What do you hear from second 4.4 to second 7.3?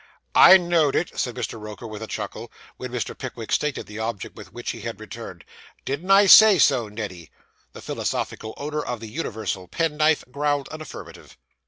which he had returned. 'Didn't I say so, Neddy?'